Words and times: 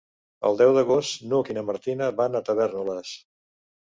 El 0.47 0.55
deu 0.61 0.71
d'agost 0.77 1.19
n'Hug 1.33 1.51
i 1.53 1.57
na 1.57 1.63
Martina 1.69 2.09
van 2.21 2.39
a 2.39 2.43
Tavèrnoles. 2.47 3.15